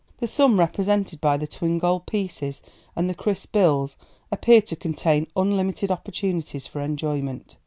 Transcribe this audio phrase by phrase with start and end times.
[0.17, 2.63] The sum represented by the twin gold pieces
[2.95, 3.97] and the crisp bills
[4.31, 7.57] appeared to contain unlimited opportunities for enjoyment.